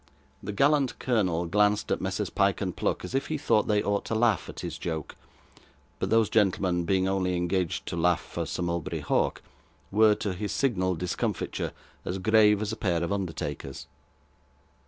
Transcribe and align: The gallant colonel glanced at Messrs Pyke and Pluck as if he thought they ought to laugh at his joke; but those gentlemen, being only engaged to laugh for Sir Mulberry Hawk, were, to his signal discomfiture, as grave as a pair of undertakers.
The 0.41 0.51
gallant 0.51 0.97
colonel 0.97 1.45
glanced 1.45 1.91
at 1.91 2.01
Messrs 2.01 2.31
Pyke 2.31 2.59
and 2.61 2.75
Pluck 2.75 3.05
as 3.05 3.13
if 3.13 3.27
he 3.27 3.37
thought 3.37 3.67
they 3.67 3.83
ought 3.83 4.03
to 4.05 4.15
laugh 4.15 4.49
at 4.49 4.61
his 4.61 4.79
joke; 4.79 5.15
but 5.99 6.09
those 6.09 6.27
gentlemen, 6.27 6.85
being 6.85 7.07
only 7.07 7.35
engaged 7.35 7.85
to 7.85 7.95
laugh 7.95 8.19
for 8.19 8.47
Sir 8.47 8.63
Mulberry 8.63 9.01
Hawk, 9.01 9.43
were, 9.91 10.15
to 10.15 10.33
his 10.33 10.51
signal 10.51 10.95
discomfiture, 10.95 11.71
as 12.03 12.17
grave 12.17 12.63
as 12.63 12.71
a 12.71 12.77
pair 12.77 13.03
of 13.03 13.13
undertakers. 13.13 13.85